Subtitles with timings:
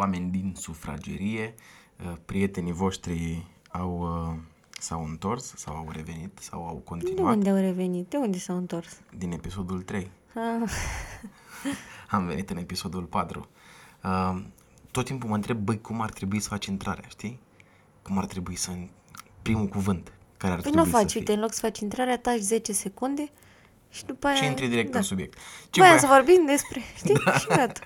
[0.00, 1.54] salutare, oameni din sufragerie,
[2.04, 4.38] uh, prietenii voștri au, uh,
[4.78, 8.08] s-au întors sau au revenit sau au De continuat unde au revenit?
[8.08, 9.00] De unde s-au întors?
[9.18, 10.10] din episodul 3.
[10.34, 10.70] Ah,
[12.10, 13.48] Am venit în episodul 4.
[14.04, 14.40] Uh,
[14.90, 17.38] tot timpul mă întreb, băi, cum ar trebui să faci intrarea, știi?
[18.02, 18.70] Cum ar trebui să...
[19.42, 21.18] Primul cuvânt care ar păi trebui nu faci, să fie.
[21.20, 23.30] uite, în loc să faci intrarea, taci 10 secunde
[23.90, 24.36] și după aia...
[24.36, 24.98] Și intri direct da.
[24.98, 25.38] în subiect.
[25.70, 27.14] Ce Voiam voia- să vorbim despre, știi?
[27.24, 27.32] Da.
[27.38, 27.80] Și gata.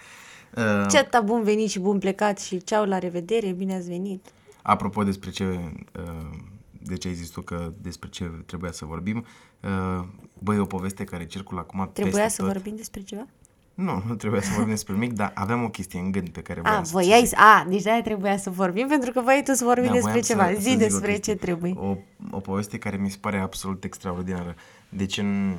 [0.56, 4.26] Uh, Ce atâta bun venit și bun plecat și ceau, la revedere, bine ați venit.
[4.62, 6.38] Apropo despre ce, uh,
[6.82, 9.24] de ce ai zis tu că despre ce trebuia să vorbim,
[9.60, 10.04] uh,
[10.38, 12.52] băi, o poveste care circulă acum Trebuia peste să tot.
[12.52, 13.26] vorbim despre ceva?
[13.74, 16.60] Nu, nu trebuia să vorbim despre mic, dar aveam o chestie în gând pe care
[16.60, 17.36] voiam A, să voiai să...
[17.38, 20.24] A, deci de-aia trebuia să vorbim, pentru că voiai tu să vorbim Da, despre voiam
[20.26, 20.46] ceva.
[20.46, 21.32] să- să Zi zic o despre chestie.
[21.34, 21.74] ce trebuie.
[21.76, 21.96] O,
[22.30, 24.54] o poveste care mi se pare absolut extraordinară.
[24.88, 25.56] Deci în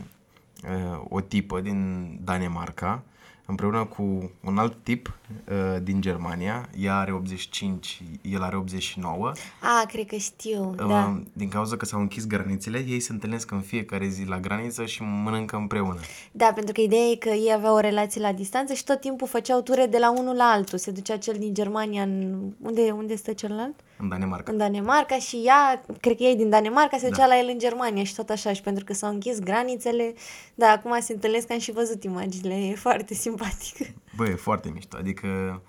[0.63, 3.03] uh, o tipă din Danemarca,
[3.45, 5.17] împreună cu un alt tip
[5.49, 11.21] uh, din Germania, ea are 85, el are 89, A, cred că știu, Uh, da.
[11.33, 15.03] Din cauza că s-au închis granițele, ei se întâlnesc în fiecare zi la graniță și
[15.03, 15.99] mănâncă împreună.
[16.31, 19.27] Da, pentru că ideea e că ei aveau o relație la distanță și tot timpul
[19.27, 20.77] făceau ture de la unul la altul.
[20.77, 22.35] Se ducea cel din Germania în...
[22.61, 23.75] Unde, unde stă celălalt?
[23.97, 24.51] În Danemarca.
[24.51, 27.27] În Danemarca și ea, cred că ei din Danemarca, se ducea Da.
[27.27, 28.53] la el în Germania și tot așa.
[28.53, 30.13] Și pentru că s-au închis granițele,
[30.55, 33.93] da, acum se întâlnesc, am și văzut imaginile, e foarte simpatic.
[34.15, 34.97] Bă, e foarte mișto.
[34.97, 35.61] Adică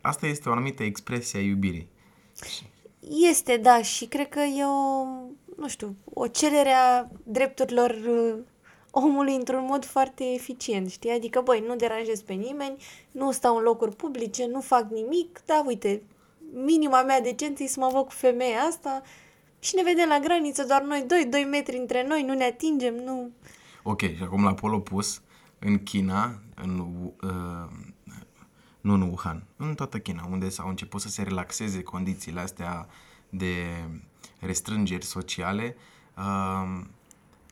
[0.00, 1.88] asta este o anumită expresie a iubirii.
[3.30, 5.04] Este, da, și cred că e o,
[5.56, 8.34] nu știu, o cerere a drepturilor uh,
[8.90, 11.10] omului într-un mod foarte eficient, știi?
[11.10, 12.76] Adică, băi, nu deranjez pe nimeni,
[13.10, 16.02] nu stau în locuri publice, nu fac nimic, da, uite,
[16.54, 19.02] minima mea decență e să mă văd cu femeia asta
[19.58, 22.94] și ne vedem la graniță, doar noi doi, doi metri între noi, nu ne atingem,
[22.94, 23.30] nu...
[23.82, 25.22] Ok, și acum la pol opus,
[25.58, 26.78] în China, în,
[27.22, 27.70] uh,
[28.80, 32.86] nu în Wuhan, în toată China, unde s-au început să se relaxeze condițiile astea
[33.28, 33.54] de
[34.40, 35.76] restrângeri sociale,
[36.16, 36.80] uh,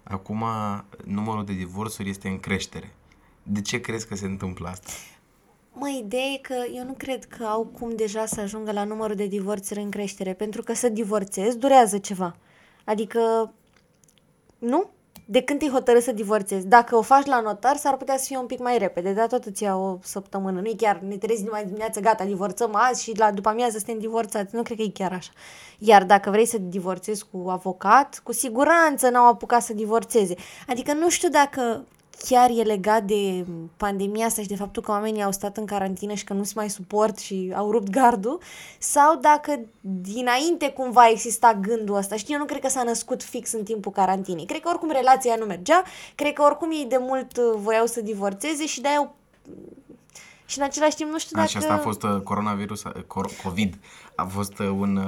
[0.02, 0.44] acum
[1.04, 2.94] numărul de divorțuri este în creștere.
[3.42, 4.90] De ce crezi că se întâmplă asta?
[5.72, 9.16] Mă, ideea e că eu nu cred că au cum deja să ajungă la numărul
[9.16, 12.36] de divorțuri în creștere, pentru că să divorțezi durează ceva.
[12.84, 13.52] Adică,
[14.58, 14.90] nu?
[15.26, 16.66] De când te hotărâți să divorțezi?
[16.66, 19.44] Dacă o faci la notar, s-ar putea să fie un pic mai repede, dar tot
[19.44, 20.60] îți ia o săptămână.
[20.60, 23.98] Nu e chiar, ne trezi numai dimineață, gata, divorțăm azi și la după amiază suntem
[23.98, 24.54] divorțați.
[24.54, 25.30] Nu cred că e chiar așa.
[25.78, 30.34] Iar dacă vrei să divorțezi cu avocat, cu siguranță n-au apucat să divorțeze.
[30.66, 31.84] Adică nu știu dacă
[32.18, 33.44] chiar e legat de
[33.76, 36.52] pandemia asta și de faptul că oamenii au stat în carantină și că nu se
[36.56, 38.40] mai suport și au rupt gardul,
[38.78, 42.16] sau dacă dinainte cumva exista gândul ăsta.
[42.16, 44.44] Știi, eu nu cred că s-a născut fix în timpul carantinei.
[44.44, 45.82] Cred că oricum relația nu mergea,
[46.14, 49.14] cred că oricum ei de mult uh, voiau să divorțeze și de-aia au...
[50.52, 51.50] Și în același timp nu știu A, dacă...
[51.50, 53.74] și asta a fost uh, coronavirus, uh, cor- COVID,
[54.14, 55.04] a fost uh, un, uh,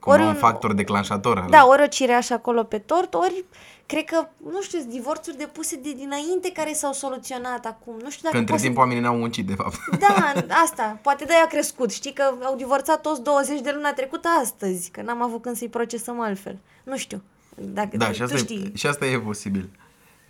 [0.00, 1.38] cumva Ori un un- factor declanșator.
[1.38, 3.44] al- Da, ori o cireașă acolo pe tort, ori
[3.86, 7.94] cred că, nu știu, sunt divorțuri depuse de dinainte care s-au soluționat acum.
[8.02, 9.76] Nu știu dacă Că între poți să timp oamenii n-au muncit, de fapt.
[9.98, 10.32] Da,
[10.64, 10.98] asta.
[11.02, 11.92] Poate de-aia a crescut.
[11.92, 15.68] Știi că au divorțat toți 20 de luna trecută astăzi, că n-am avut când să-i
[15.68, 16.58] procesăm altfel.
[16.84, 17.22] Nu știu.
[17.56, 18.72] Dacă Da, tu, și asta, tu e, știi.
[18.74, 19.70] și asta e posibil.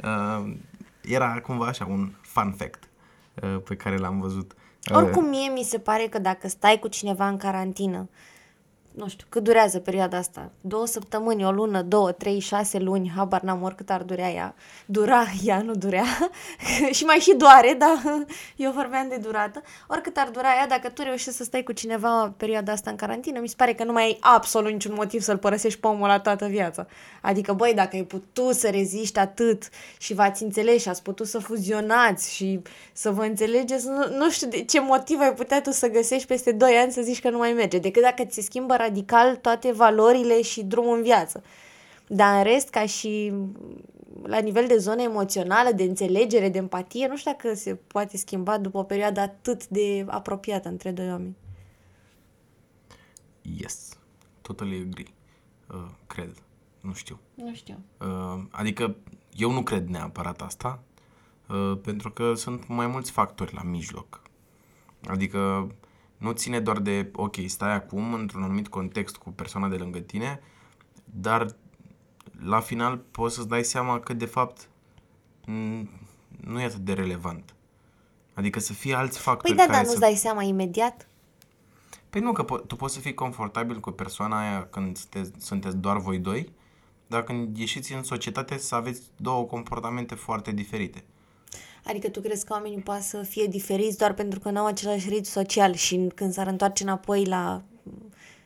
[0.04, 0.52] Uh,
[1.02, 2.88] era cumva așa un fun fact uh,
[3.64, 4.52] pe care l-am văzut.
[4.90, 8.08] Uh, Oricum mie mi se pare că dacă stai cu cineva în carantină,
[8.94, 10.50] nu știu, cât durează perioada asta?
[10.60, 14.54] Două săptămâni, o lună, două, trei, șase luni, habar n-am oricât ar durea ea.
[14.86, 16.04] Dura, ea nu durea.
[16.96, 18.02] și mai și doare, dar
[18.56, 19.62] eu vorbeam de durată.
[19.88, 23.40] Oricât ar dura ea, dacă tu reușești să stai cu cineva perioada asta în carantină,
[23.40, 26.20] mi se pare că nu mai ai absolut niciun motiv să-l părăsești pe omul la
[26.20, 26.86] toată viața.
[27.22, 29.68] Adică, băi, dacă ai putut să reziști atât
[29.98, 32.60] și v-ați înțeles și ați putut să fuzionați și
[32.92, 36.52] să vă înțelegeți, nu, nu știu de ce motiv ai putea tu să găsești peste
[36.52, 39.72] 2 ani să zici că nu mai merge, decât dacă ți se schimbă radical toate
[39.72, 41.42] valorile și drumul în viață.
[42.06, 43.32] Dar în rest, ca și
[44.22, 48.58] la nivel de zonă emoțională, de înțelegere, de empatie, nu știu dacă se poate schimba
[48.58, 51.36] după o perioadă atât de apropiată între doi oameni.
[53.42, 53.88] Yes,
[54.42, 55.12] totally agree.
[55.74, 56.42] Uh, cred,
[56.80, 57.18] nu știu.
[57.34, 57.78] Nu știu.
[58.00, 58.96] Uh, adică
[59.36, 60.82] eu nu cred neapărat asta,
[61.48, 64.22] uh, pentru că sunt mai mulți factori la mijloc.
[65.06, 65.70] Adică
[66.20, 70.40] nu ține doar de, ok, stai acum într-un anumit context cu persoana de lângă tine,
[71.04, 71.46] dar
[72.44, 74.68] la final poți să-ți dai seama că de fapt
[75.42, 75.86] n-
[76.40, 77.54] nu e atât de relevant.
[78.34, 79.88] Adică să fie alți factori Păi da, care dar să...
[79.88, 81.08] nu-ți dai seama imediat?
[82.10, 85.76] Păi nu, că po- tu poți să fii confortabil cu persoana aia când sunteți, sunteți
[85.76, 86.52] doar voi doi,
[87.06, 91.04] dar când ieșiți în societate să aveți două comportamente foarte diferite.
[91.84, 95.08] Adică tu crezi că oamenii poate să fie diferiți doar pentru că nu au același
[95.08, 97.62] ritm social și când s-ar întoarce înapoi la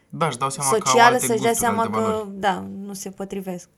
[0.09, 2.31] Da, își dau seama că au social alte să-și dea gusturi, seama alte că, valori.
[2.33, 3.69] da, nu se potrivesc.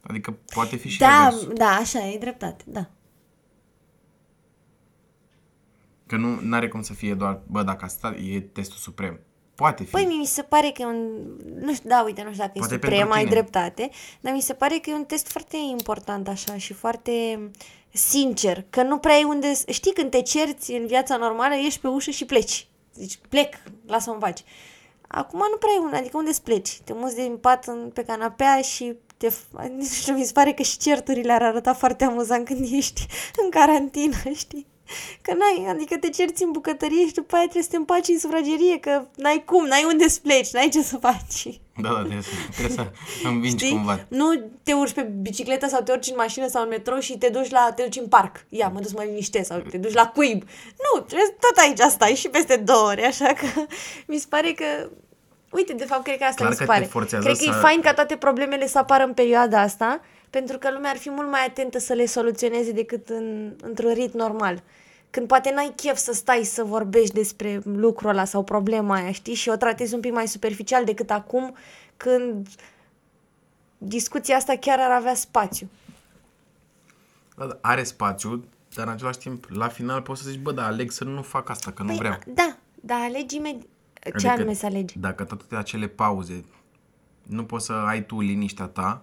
[0.00, 1.52] Adică poate fi și Da, reversul.
[1.54, 2.86] da, așa, e dreptate, da.
[6.06, 9.20] Că nu are cum să fie doar, bă, dacă asta e testul suprem.
[9.54, 9.90] Poate fi.
[9.90, 11.08] Păi mi se pare că e un,
[11.60, 13.30] nu știu, da, uite, nu știu dacă Poate e pentru suprem, ai tine.
[13.34, 13.90] dreptate,
[14.20, 17.10] dar mi se pare că e un test foarte important așa și foarte
[17.98, 21.88] sincer, că nu prea ai unde, știi când te cerți în viața normală, ieși pe
[21.88, 22.68] ușă și pleci.
[22.94, 23.54] Zici, plec,
[23.86, 24.42] lasă-mă în pace.
[25.08, 26.80] Acum nu prea ai unde, adică unde să pleci?
[26.84, 29.32] Te muți din pat în, pe canapea și te,
[29.76, 33.06] nu știu, mi se pare că și certurile ar arăta foarte amuzant când ești
[33.42, 34.66] în carantină, știi?
[35.22, 38.18] Că n-ai, adică te cerți în bucătărie și după aia trebuie să te împaci în
[38.18, 41.60] sufragerie, că n-ai cum, n-ai unde să pleci, n-ai ce să faci.
[41.82, 42.86] Da, da, trebuie să, trebuie să
[43.28, 43.70] învingi Știi?
[43.76, 44.04] cumva.
[44.08, 47.28] Nu te urci pe bicicletă sau te urci în mașină sau în metro și te
[47.28, 48.44] duci la te duci în parc.
[48.48, 50.42] Ia, mă duc să mă liniștesc sau te duci la cuib.
[50.94, 53.46] Nu, trebuie tot aici stai și peste două ore, așa că
[54.06, 54.64] mi se pare că
[55.50, 56.84] Uite, de fapt, cred că asta Clar mi se că te pare.
[56.90, 60.58] forțează Cred că e să- fain ca toate problemele să apară în perioada asta, pentru
[60.58, 64.62] că lumea ar fi mult mai atentă să le soluționeze decât în, într-un ritm normal.
[65.10, 69.34] Când poate n-ai chef să stai să vorbești despre lucrul ăla sau problema aia, știi?
[69.34, 71.54] Și o tratezi un pic mai superficial decât acum,
[71.96, 72.48] când
[73.78, 75.68] discuția asta chiar ar avea spațiu.
[77.36, 78.44] Da, da, are spațiu,
[78.74, 81.48] dar în același timp, la final poți să zici, bă, da, aleg să nu fac
[81.48, 82.18] asta, că nu Păi, vreau.
[82.26, 83.66] Da, dar alegi imediat.
[84.18, 84.98] Ce anume să alegi?
[84.98, 86.44] Dacă toate acele pauze
[87.22, 89.02] nu poți să ai tu liniștea ta,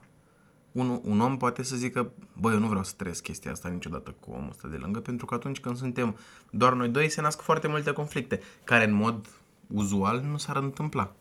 [0.75, 4.15] un, un om poate să zică, bă, eu nu vreau să trăiesc chestia asta niciodată
[4.19, 6.17] cu omul ăsta de lângă, pentru că atunci când suntem
[6.49, 9.27] doar noi doi, se nasc foarte multe conflicte, care în mod
[9.73, 11.13] uzual nu s-ar întâmpla.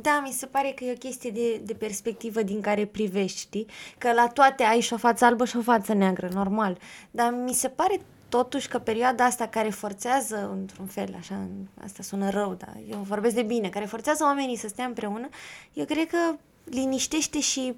[0.00, 3.66] Da, mi se pare că e o chestie de, de perspectivă din care privești, știi?
[3.98, 6.78] Că la toate ai și o față albă și o față neagră, normal.
[7.10, 11.48] Dar mi se pare totuși că perioada asta care forțează, într-un fel, așa,
[11.84, 15.28] asta sună rău, dar eu vorbesc de bine, care forțează oamenii să stea împreună,
[15.72, 17.76] eu cred că liniștește și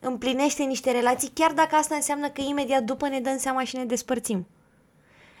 [0.00, 3.84] împlinește niște relații, chiar dacă asta înseamnă că imediat după ne dăm seama și ne
[3.84, 4.46] despărțim.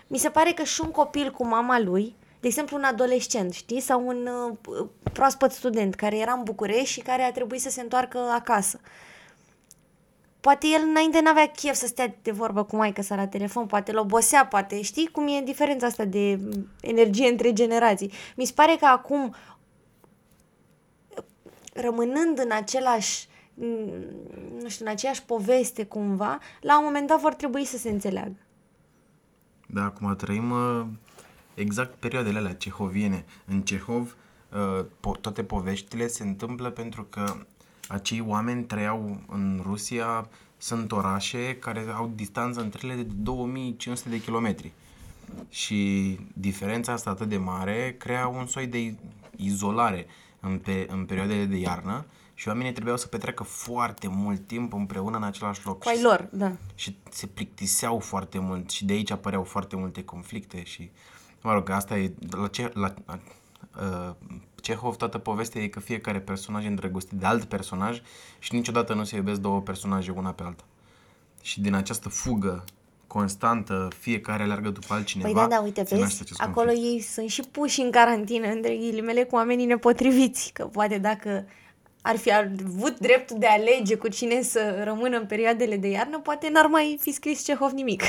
[0.06, 3.80] Mi se pare că și un copil cu mama lui, de exemplu un adolescent, știi,
[3.80, 4.28] sau un
[4.68, 8.80] uh, proaspăt student care era în București și care a trebuit să se întoarcă acasă.
[10.40, 13.90] Poate el înainte n-avea chef să stea de vorbă cu maică sa la telefon, poate
[13.90, 18.12] îl obosea, poate știi cum e diferența asta de mm, energie între generații.
[18.36, 19.34] Mi se pare că acum,
[21.74, 23.90] rămânând în același, mm,
[24.60, 28.36] nu știu, în aceeași poveste cumva, la un moment dat vor trebui să se înțeleagă.
[29.66, 30.86] Da, acum trăim uh,
[31.54, 33.24] exact perioadele alea cehoviene.
[33.46, 34.16] În Cehov,
[34.52, 37.34] uh, po- toate poveștile se întâmplă pentru că
[37.88, 40.28] acei oameni trăiau în Rusia,
[40.58, 44.72] sunt orașe care au distanță între ele de 2500 de kilometri.
[45.48, 48.94] Și diferența asta atât de mare crea un soi de
[49.36, 50.06] izolare
[50.44, 52.04] în, pe, în perioadele de iarnă
[52.34, 55.82] și oamenii trebuiau să petreacă foarte mult timp împreună în același loc.
[55.82, 56.52] Cu ai Și lor, da.
[56.74, 60.90] și se plictiseau foarte mult și de aici apăreau foarte multe conflicte și
[61.42, 62.94] mă rog, asta e la, ce, la
[63.76, 64.14] uh,
[64.54, 68.02] Cehov toată povestea e că fiecare personaj e îndrăgostit de alt personaj
[68.38, 70.64] și niciodată nu se iubesc două personaje una pe alta.
[71.42, 72.64] Și din această fugă
[73.18, 76.92] constantă, fiecare alergă după altcineva, Păi da, da, uite, se naște vezi, acest acolo conflict.
[76.92, 80.50] ei sunt și puși în carantină, între ghilimele, cu oamenii nepotriviți.
[80.52, 81.46] Că poate dacă
[82.02, 86.18] ar fi avut dreptul de a alege cu cine să rămână în perioadele de iarnă,
[86.20, 88.02] poate n-ar mai fi scris Cehov nimic.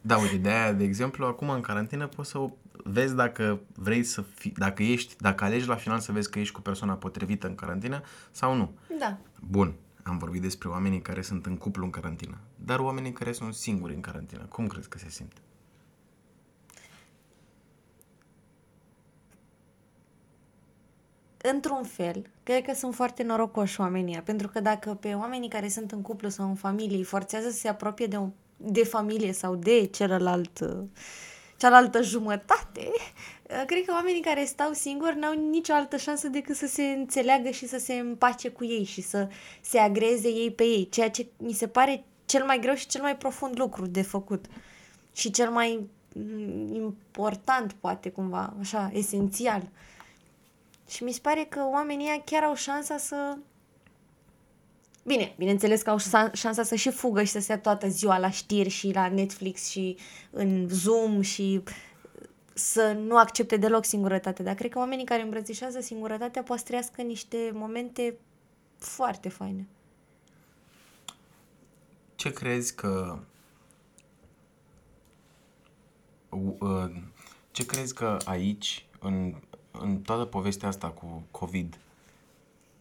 [0.00, 2.50] Da, uite, de aia, de exemplu, acum în carantină poți să o
[2.84, 6.54] vezi dacă vrei să fii, dacă ești, dacă alegi la final să vezi că ești
[6.54, 8.70] cu persoana potrivită în carantină sau nu.
[8.98, 9.16] da.
[9.50, 9.74] Bun,
[10.08, 13.94] am vorbit despre oamenii care sunt în cuplu în carantină, dar oamenii care sunt singuri
[13.94, 15.32] în carantină, cum crezi că se simt?
[21.52, 25.68] Într-un fel, cred că sunt foarte norocoși oamenii ăia, pentru că dacă pe oamenii care
[25.68, 29.32] sunt în cuplu sau în familie îi forțează să se apropie de, o, de familie
[29.32, 30.84] sau de celălalt, uh,
[31.56, 32.90] cealaltă jumătate,
[33.42, 37.50] uh, cred că oamenii care stau singuri n-au nicio altă șansă decât să se înțeleagă
[37.50, 39.28] și să se împace cu ei și să
[39.60, 43.02] se agreze ei pe ei, ceea ce mi se pare cel mai greu și cel
[43.02, 44.44] mai profund lucru de făcut
[45.12, 49.68] și cel mai mm, important, poate cumva, așa, esențial.
[50.88, 53.36] Și mi se pare că oamenii ăia chiar au șansa să...
[55.06, 58.30] Bine, bineînțeles că au șan- șansa să și fugă și să stea toată ziua la
[58.30, 59.96] știri și la Netflix și
[60.30, 61.62] în Zoom și
[62.54, 64.44] să nu accepte deloc singurătatea.
[64.44, 68.14] Dar cred că oamenii care îmbrățișează singurătatea poate să trăiască niște momente
[68.78, 69.66] foarte faine.
[72.16, 73.18] ce crezi că
[76.58, 76.90] uh,
[77.50, 79.34] ce crezi că aici, în,
[79.70, 81.78] în toată povestea asta cu COVID,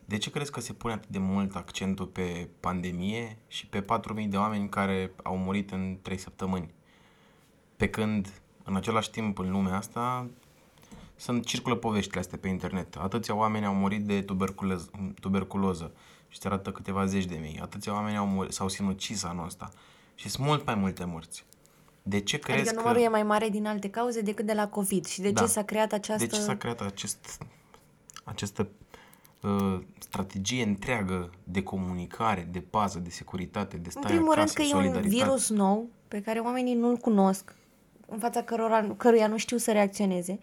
[0.05, 4.27] de ce crezi că se pune atât de mult accentul pe pandemie și pe 4.000
[4.27, 6.73] de oameni care au murit în 3 săptămâni?
[7.75, 10.27] Pe când, în același timp, în lumea asta,
[11.15, 12.95] sunt circulă poveștile astea pe internet.
[12.95, 15.91] Atâția oameni au murit de tuberculoză, tuberculoză
[16.27, 17.59] și se arată câteva zeci de mii.
[17.61, 19.71] Atâția oameni au murit, s-au sinucis anul ăsta.
[20.15, 21.45] Și sunt mult mai multe morți.
[22.03, 23.03] De ce crezi Adică numărul că...
[23.03, 25.05] e mai mare din alte cauze decât de la COVID.
[25.05, 25.41] Și de Da.
[25.41, 26.25] ce s-a creat această...
[26.25, 27.41] De ce s-a creat acest,
[28.23, 28.67] această
[29.45, 34.53] uh, strategie întreagă de comunicare, de pază, de securitate, de În stai primul rând acasă,
[34.53, 35.15] că e un solidaritate?
[35.15, 37.55] virus nou pe care oamenii nu-l cunosc,
[38.07, 40.39] în fața cărora, căruia nu știu să reacționeze.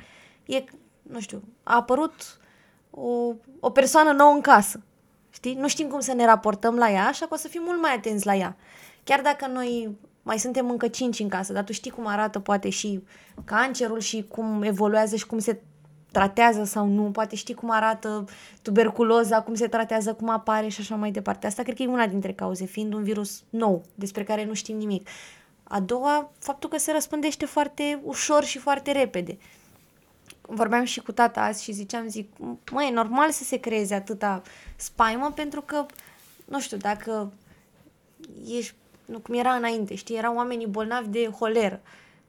[0.46, 0.64] E,
[1.02, 2.40] nu știu, a apărut
[2.90, 4.80] o, o persoană nouă în casă.
[5.30, 5.54] Știi?
[5.54, 7.94] Nu știm cum să ne raportăm la ea, așa că o să fim mult mai
[7.94, 8.56] atenți la ea.
[9.04, 12.68] Chiar dacă noi mai suntem încă cinci în casă, dar tu știi cum arată poate
[12.68, 13.02] și
[13.44, 15.60] cancerul și cum evoluează și cum se
[16.12, 18.24] tratează sau nu, poate știi cum arată
[18.62, 21.46] tuberculoza, cum se tratează, cum apare și așa mai departe.
[21.46, 24.76] Asta cred că e una dintre cauze, fiind un virus nou, despre care nu știm
[24.76, 25.08] nimic.
[25.62, 29.38] A doua, faptul că se răspândește foarte ușor și foarte repede.
[30.40, 32.28] Vorbeam și cu tata azi și ziceam, zic,
[32.72, 34.42] măi, e normal să se creeze atâta
[34.76, 35.86] spaimă pentru că,
[36.44, 37.32] nu știu, dacă
[38.56, 41.80] ești, nu cum era înainte, știi, erau oamenii bolnavi de holeră.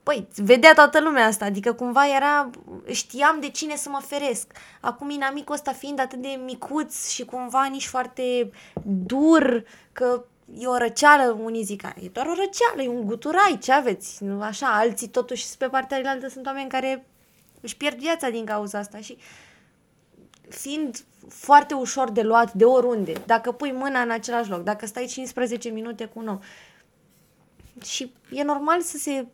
[0.03, 2.49] Păi, vedea toată lumea asta, adică cumva era,
[2.91, 4.51] știam de cine să mă feresc.
[4.81, 8.51] Acum inamicul ăsta fiind atât de micuț și cumva nici foarte
[8.83, 10.23] dur, că
[10.57, 14.23] e o răceală, unii zic, "A, e doar o răceală, e un guturai, ce aveți?
[14.23, 17.05] Nu Așa, alții totuși pe partea cealaltă sunt oameni care
[17.61, 19.17] își pierd viața din cauza asta și
[20.49, 25.05] fiind foarte ușor de luat de oriunde, dacă pui mâna în același loc, dacă stai
[25.05, 26.39] 15 minute cu un om,
[27.81, 29.25] și e normal să se...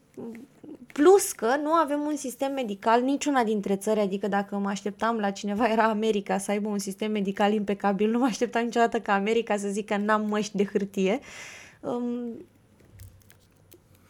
[0.99, 5.31] Plus că nu avem un sistem medical, niciuna dintre țări, adică dacă mă așteptam la
[5.31, 9.57] cineva, era America să aibă un sistem medical impecabil, nu mă așteptam niciodată ca America
[9.57, 11.19] să zică n-am măști de hârtie.
[11.79, 12.03] Um,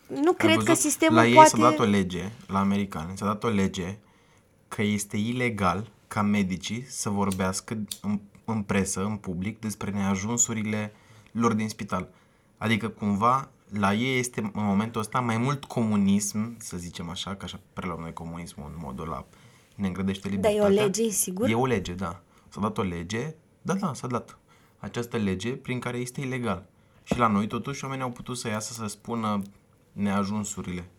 [0.08, 0.78] nu Ai cred că văzut?
[0.78, 1.50] sistemul La ei poate...
[1.50, 3.98] s-a dat o lege, la americani, s-a dat o lege
[4.68, 10.92] că este ilegal ca medicii să vorbească în, în presă, în public, despre neajunsurile
[11.32, 12.10] lor din spital.
[12.58, 17.46] Adică cumva la ei este în momentul ăsta mai mult comunism, să zicem așa, că
[17.46, 19.26] așa preluăm noi comunismul în modul ăla
[19.76, 20.82] ne îngrădește Dar e libertatea.
[20.82, 21.50] o lege, sigur?
[21.50, 22.22] E o lege, da.
[22.50, 24.38] S-a dat o lege, da, da, s-a dat
[24.80, 26.66] această lege prin care este ilegal.
[27.04, 29.42] Și la noi, totuși, oamenii au putut să iasă să spună
[29.92, 30.90] neajunsurile.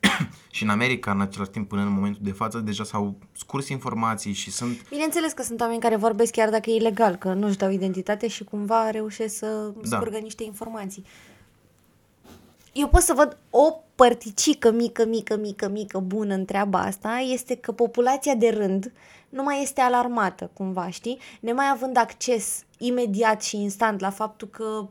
[0.50, 4.32] și în America, în același timp, până în momentul de față, deja s-au scurs informații
[4.32, 4.88] și sunt...
[4.88, 8.44] Bineînțeles că sunt oameni care vorbesc chiar dacă e ilegal, că nu-și dau identitate și
[8.44, 9.96] cumva reușesc să Da.
[9.96, 11.04] scurgă niște informații.
[12.72, 17.56] Eu pot să văd o părticică mică, mică, mică, mică bună în treaba asta, este
[17.56, 18.92] că populația de rând
[19.28, 21.18] nu mai este alarmată, cumva, știi?
[21.40, 24.86] Nemai având acces imediat și instant la faptul că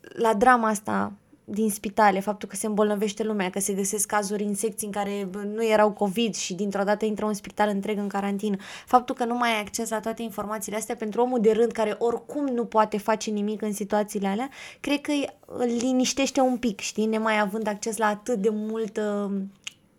[0.00, 1.12] la drama asta
[1.50, 5.28] din spitale, faptul că se îmbolnăvește lumea, că se găsesc cazuri în secții în care
[5.30, 9.24] bă, nu erau COVID și dintr-o dată intră un spital întreg în carantină, faptul că
[9.24, 12.64] nu mai ai acces la toate informațiile astea pentru omul de rând care oricum nu
[12.64, 14.48] poate face nimic în situațiile alea,
[14.80, 15.12] cred că
[15.46, 19.32] îl liniștește un pic, știi, nemai având acces la atât de multă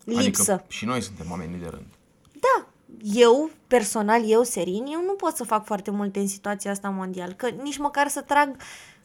[0.03, 0.51] lipsă.
[0.51, 1.85] Adică și noi suntem oamenii de rând.
[2.31, 2.67] Da,
[3.13, 7.33] eu, personal, eu, Serin, eu nu pot să fac foarte multe în situația asta mondial,
[7.33, 8.55] că nici măcar să trag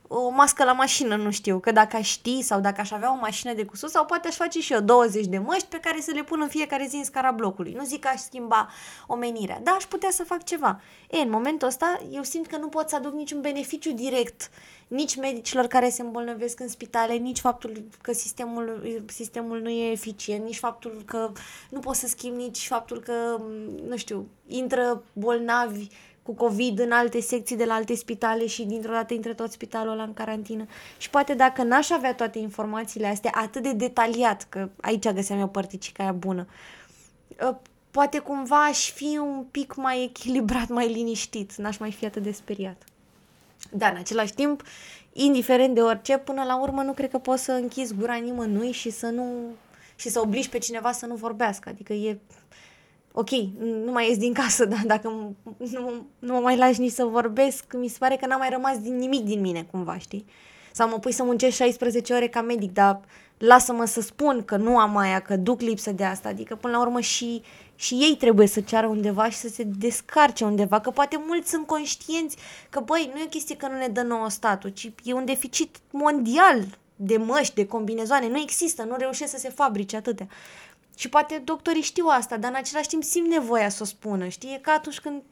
[0.09, 3.19] o mască la mașină, nu știu, că dacă aș ști sau dacă aș avea o
[3.21, 6.11] mașină de cusut sau poate aș face și eu 20 de măști pe care să
[6.15, 7.73] le pun în fiecare zi în scara blocului.
[7.73, 8.69] Nu zic că aș schimba
[9.07, 10.81] omenirea, dar aș putea să fac ceva.
[11.11, 14.51] E, în momentul ăsta eu simt că nu pot să aduc niciun beneficiu direct
[14.89, 20.45] nici medicilor care se îmbolnăvesc în spitale, nici faptul că sistemul, sistemul nu e eficient,
[20.45, 21.33] nici faptul că
[21.71, 23.41] nu pot să schimb, nici faptul că,
[23.89, 25.87] nu știu, intră bolnavi
[26.25, 29.93] cu COVID în alte secții de la alte spitale și dintr-o dată intră tot spitalul
[29.93, 30.67] ăla în carantină.
[30.99, 35.49] Și poate dacă n-aș avea toate informațiile astea atât de detaliat, că aici găseam eu
[35.49, 36.47] părticica aia bună,
[37.41, 42.23] ă, poate cumva aș fi un pic mai echilibrat, mai liniștit, n-aș mai fi atât
[42.23, 42.83] de speriat.
[43.71, 44.63] Dar în același timp,
[45.13, 48.91] indiferent de orice, până la urmă nu cred că poți să închizi gura nimănui și
[48.91, 49.25] să nu
[49.97, 51.69] și să obligi pe cineva să nu vorbească.
[51.69, 52.19] Adică e
[53.17, 53.31] ok,
[53.85, 57.05] nu mai ies din casă, dar dacă m- nu, nu mă mai lași nici să
[57.05, 60.25] vorbesc, mi se pare că n-a mai rămas din nimic din mine, cumva, știi?
[60.73, 63.01] Sau mă pui să muncesc 16 ore ca medic, dar
[63.39, 66.29] lasă-mă să spun că nu am aia, că duc lipsă de asta.
[66.29, 67.43] Adică, până la urmă, și,
[67.75, 71.67] și ei trebuie să ceară undeva și să se descarce undeva, că poate mulți sunt
[71.67, 72.37] conștienți
[72.71, 75.25] că, băi, nu e o chestie că nu ne dă nouă statul, ci e un
[75.25, 76.65] deficit mondial
[76.97, 78.29] de măști, de combinezoane.
[78.29, 80.29] Nu există, nu reușesc să se fabrice atâtea.
[80.97, 84.55] Și poate doctorii știu asta, dar în același timp simt nevoia să o spună, știi?
[84.55, 85.23] E ca atunci când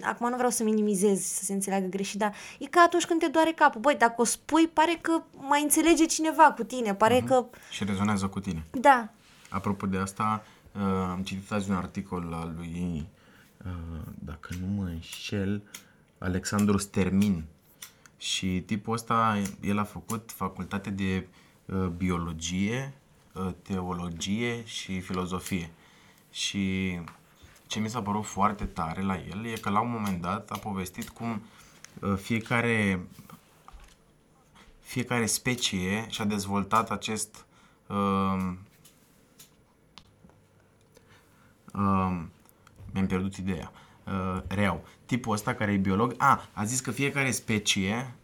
[0.00, 3.26] acum nu vreau să minimizez, să se înțeleagă greșit, dar e ca atunci când te
[3.26, 3.80] doare capul.
[3.80, 7.26] Băi, dacă o spui, pare că mai înțelege cineva cu tine, pare uh-huh.
[7.26, 7.46] că...
[7.70, 8.64] Și rezonează cu tine.
[8.70, 9.08] Da.
[9.50, 13.06] Apropo de asta, uh, am citit azi un articol al lui,
[13.64, 13.72] uh,
[14.14, 15.62] dacă nu mă înșel,
[16.18, 17.44] Alexandru Stermin.
[18.16, 21.26] Și tipul ăsta, el a făcut facultate de
[21.66, 23.03] uh, biologie, uh,
[23.62, 25.70] teologie și filozofie.
[26.30, 26.98] Și
[27.66, 30.58] ce mi s-a părut foarte tare la el e că la un moment dat a
[30.58, 31.42] povestit cum
[32.00, 33.06] uh, fiecare
[34.80, 37.46] fiecare specie și-a dezvoltat acest
[37.86, 38.52] uh,
[41.72, 42.22] uh,
[42.92, 43.72] mi-am pierdut ideea.
[44.06, 44.84] Uh, reau.
[45.06, 48.14] Tipul ăsta care e biolog, a, a zis că fiecare specie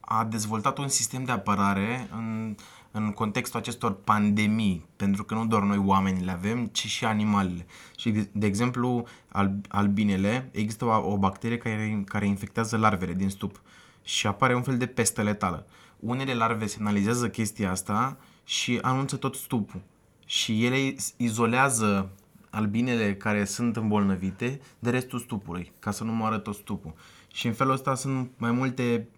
[0.00, 2.56] a dezvoltat un sistem de apărare în
[2.96, 7.66] în contextul acestor pandemii, pentru că nu doar noi oamenii le avem, ci și animalele.
[7.96, 13.28] Și, de, de exemplu, al, albinele, există o, o bacterie care, care infectează larvele din
[13.28, 13.60] stup
[14.02, 15.66] și apare un fel de pestă letală.
[16.00, 19.80] Unele larve semnalizează chestia asta și anunță tot stupul.
[20.26, 22.10] Și ele izolează
[22.50, 26.94] albinele care sunt îmbolnăvite de restul stupului, ca să nu moară tot stupul.
[27.32, 29.08] Și în felul ăsta sunt mai multe,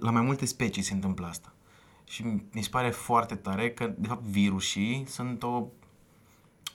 [0.00, 1.52] la mai multe specii se întâmplă asta.
[2.08, 2.22] Și
[2.52, 5.66] mi se pare foarte tare că, de fapt, virusii sunt o,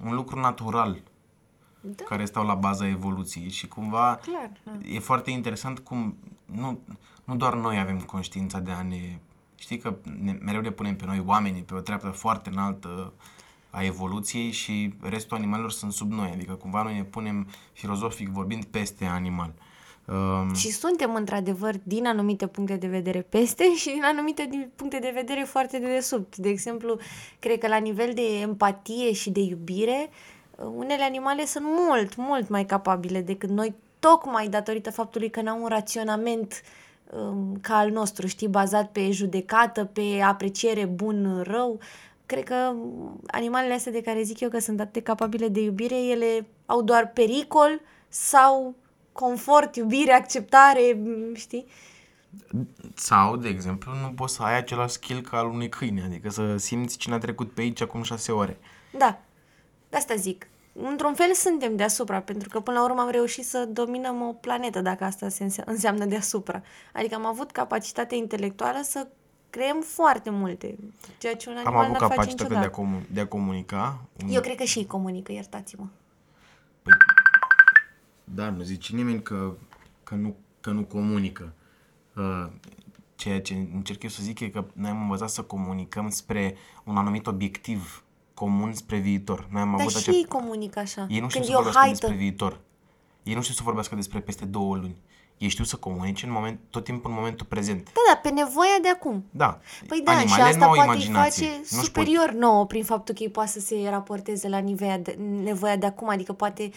[0.04, 1.02] un lucru natural
[1.82, 2.04] da.
[2.04, 4.72] care stau la baza evoluției și cumva Clar, da.
[4.88, 6.80] e foarte interesant cum nu,
[7.24, 9.20] nu doar noi avem conștiința de a ne...
[9.56, 13.13] Știi că ne, mereu ne punem pe noi oamenii pe o treaptă foarte înaltă
[13.69, 18.65] a evoluției și restul animalelor sunt sub noi, adică cumva noi ne punem filozofic vorbind
[18.65, 19.54] peste animal.
[19.58, 19.73] Uh,
[20.08, 20.54] Um...
[20.54, 25.44] Și suntem, într-adevăr, din anumite puncte de vedere peste și din anumite puncte de vedere
[25.44, 26.38] foarte de desubt.
[26.38, 26.98] De exemplu,
[27.39, 30.10] cred că la nivel de empatie și de iubire,
[30.56, 35.62] uh, unele animale sunt mult, mult mai capabile decât noi, tocmai datorită faptului că n-au
[35.62, 36.62] un raționament
[37.12, 41.80] um, ca al nostru, știi, bazat pe judecată, pe apreciere bun-rău.
[42.26, 42.74] Cred că
[43.28, 46.82] animalele astea de care zic eu că sunt atât de capabile de iubire, ele au
[46.82, 48.76] doar pericol sau
[49.13, 50.97] confort, iubire, acceptare,
[51.34, 51.65] știi?
[52.95, 56.58] Sau, de exemplu, nu poți să ai același skill ca al unui câine, adică să
[56.58, 58.58] simți cine a trecut pe aici acum șase ore.
[58.97, 59.21] Da,
[59.89, 60.47] de asta zic.
[60.73, 64.82] Într-un fel suntem deasupra, pentru că până la urmă am reușit să dominăm o planetă,
[64.82, 66.62] dacă asta se înseamnă deasupra.
[66.93, 69.08] Adică am avut capacitatea intelectuală să
[69.49, 70.76] creăm foarte multe,
[71.17, 73.99] ceea ce un animal Am avut capacitatea de a, comun- de a comunica.
[74.23, 74.30] Un...
[74.30, 75.86] Eu cred că și ei comunică, iertați-mă.
[76.84, 76.93] Păi,
[78.36, 79.54] da, nu zice nimeni că,
[80.04, 81.54] că, nu, că nu comunică.
[82.15, 82.48] Uh,
[83.15, 86.98] ceea ce încerc eu să zic e că noi am învățat să comunicăm spre un
[86.98, 89.48] anumit obiectiv comun spre viitor.
[89.52, 90.12] Noi am Dar avut și acea...
[90.12, 91.08] ei comunică așa.
[91.10, 91.98] Ei nu știu Când să e o vorbească haită.
[92.00, 92.60] despre viitor.
[93.24, 94.96] Ei nu știu să vorbească despre peste două luni.
[95.38, 97.84] Ei știu să comunice în moment, tot timpul în momentul prezent.
[97.84, 99.26] Da, da, pe nevoia de acum.
[99.32, 99.60] Da.
[99.88, 101.48] Păi da, și Animalele asta nu au poate îi imaginație.
[101.48, 105.12] face Nu-și superior nouă prin faptul că ei poate să se raporteze la nevoia de,
[105.43, 106.72] nevoia de acum, adică poate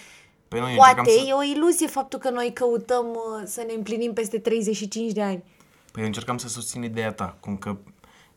[0.49, 1.29] Păi noi Poate încercam să...
[1.29, 5.43] e o iluzie faptul că noi căutăm uh, să ne împlinim peste 35 de ani.
[5.93, 7.77] Păi eu încercam să susțin ideea ta, cum că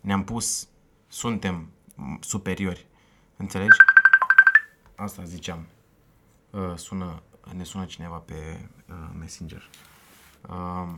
[0.02, 0.67] ne-am pus,
[1.08, 2.88] suntem m, superiori.
[3.38, 3.78] Înțelegi?
[4.95, 5.67] Asta ziceam.
[6.50, 7.22] Uh, sună,
[7.56, 9.69] ne sună cineva pe uh, Messenger.
[10.50, 10.89] Uh,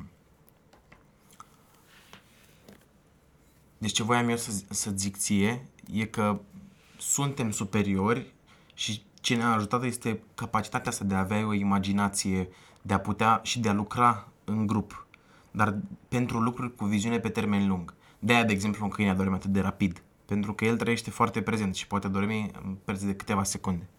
[3.78, 6.40] deci ce voiam eu să, să zic ție e că
[6.98, 8.34] suntem superiori
[8.74, 12.50] și ce ne-a ajutat este capacitatea asta de a avea o imaginație,
[12.82, 15.08] de a putea și de a lucra în grup,
[15.52, 17.94] dar pentru lucruri cu viziune pe termen lung.
[18.20, 21.42] De aia, de exemplu, un câine adorme atât de rapid, pentru că el trăiește foarte
[21.42, 23.90] prezent și poate dormi în preț de câteva secunde.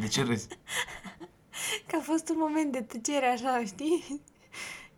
[0.00, 0.48] De ce râzi?
[1.86, 4.20] Că a fost un moment de tăcere așa, știi?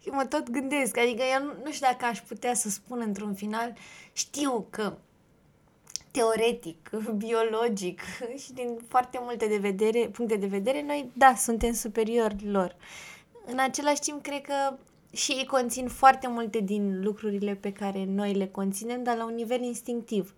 [0.07, 3.35] Și mă tot gândesc, adică eu nu, nu știu dacă aș putea să spun într-un
[3.35, 3.73] final,
[4.13, 4.97] știu că
[6.11, 6.91] teoretic,
[7.27, 8.01] biologic
[8.43, 12.77] și din foarte multe de vedere, puncte de vedere, noi, da, suntem superiori lor.
[13.47, 14.77] În același timp, cred că
[15.13, 19.35] și ei conțin foarte multe din lucrurile pe care noi le conținem, dar la un
[19.35, 20.35] nivel instinctiv.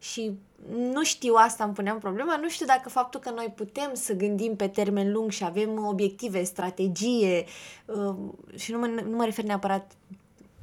[0.00, 0.38] Și
[0.76, 4.56] nu știu asta, îmi puneam problema, nu știu dacă faptul că noi putem să gândim
[4.56, 7.44] pe termen lung și avem obiective, strategie
[7.84, 8.16] uh,
[8.56, 9.92] și nu mă, nu mă refer neapărat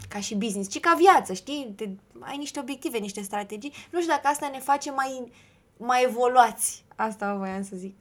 [0.09, 1.73] ca și business, ci ca viață, știi?
[1.75, 3.73] Te, ai niște obiective, niște strategii.
[3.91, 5.31] Nu știu dacă asta ne face mai,
[5.77, 6.85] mai evoluați.
[6.95, 7.99] Asta voiam să zic.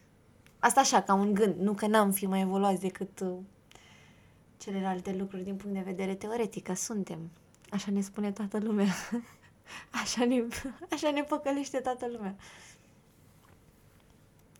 [0.58, 1.54] Asta așa, ca un gând.
[1.60, 3.36] Nu că n-am fi mai evoluați decât uh,
[4.58, 7.30] celelalte lucruri din punct de vedere teoretic, că suntem.
[7.70, 8.86] Așa ne spune toată lumea.
[10.02, 10.42] Așa ne,
[10.94, 12.34] așa ne păcălește toată lumea.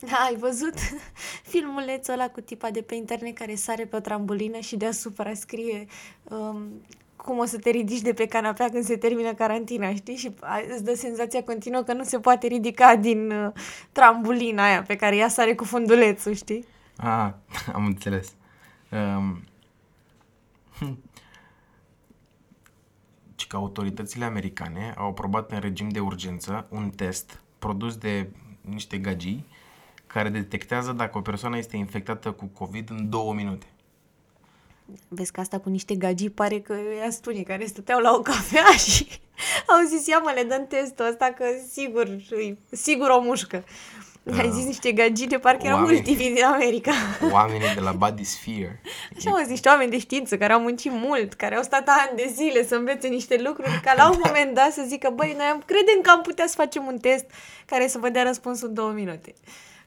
[0.01, 0.75] Da, ai văzut
[1.53, 5.87] filmulețul ăla cu tipa de pe internet care sare pe o trambulină și deasupra scrie
[6.23, 6.83] um,
[7.16, 10.16] cum o să te ridici de pe canapea când se termină carantina, știi?
[10.16, 10.35] Și
[10.69, 13.53] îți dă senzația continuă că nu se poate ridica din uh,
[13.92, 16.64] trambulina aia pe care ea sare cu fundulețul, știi?
[16.97, 17.31] Ah,
[17.73, 18.33] am înțeles.
[18.90, 19.42] Um,
[23.47, 28.29] că autoritățile americane au aprobat în regim de urgență un test produs de
[28.61, 29.47] niște gagii
[30.07, 33.67] care detectează dacă o persoană este infectată cu COVID în două minute.
[35.09, 38.71] Vezi că asta cu niște gagii pare că e stunii care stăteau la o cafea
[38.87, 39.07] și
[39.67, 42.17] au zis, ia mă, le dăm testul ăsta că sigur,
[42.71, 43.65] sigur o mușcă.
[44.27, 46.93] Uh, Ai zis niște gagii de parcă erau multivi din America.
[47.33, 48.81] Oamenii de la Body Sphere.
[49.17, 52.17] Așa au zis niște oameni de știință care au muncit mult, care au stat ani
[52.17, 55.47] de zile să învețe niște lucruri, ca la un moment dat să zică, băi, noi
[55.47, 57.25] am, credem că am putea să facem un test
[57.67, 59.35] care să vă dea răspunsul în două minute.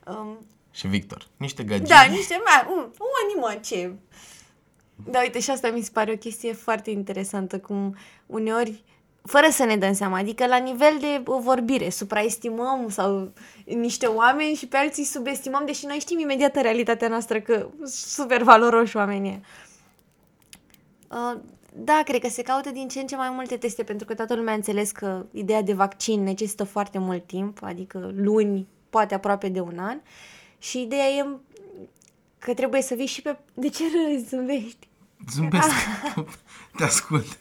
[0.06, 1.86] Um, și Victor, niște gagii.
[1.86, 3.92] Da, niște, mai, un, un mă, ce...
[5.06, 8.84] Da, uite, și asta mi se pare o chestie foarte interesantă, cum uneori
[9.24, 13.32] fără să ne dăm seama, adică la nivel de vorbire, supraestimăm sau
[13.66, 18.44] niște oameni și pe alții subestimăm, deși noi știm imediat în realitatea noastră că super
[18.44, 19.42] valoroși oamenii.
[21.12, 21.40] Uh,
[21.74, 24.36] da, cred că se caută din ce în ce mai multe teste, pentru că toată
[24.36, 29.50] lumea a înțeles că ideea de vaccin necesită foarte mult timp, adică luni, poate aproape
[29.50, 30.00] de un an,
[30.58, 31.26] și ideea e
[32.40, 33.38] că trebuie să vii și pe...
[33.54, 34.89] De ce râzi, zâmbești?
[35.28, 35.70] Zâmbesc.
[36.78, 37.40] Te ascult.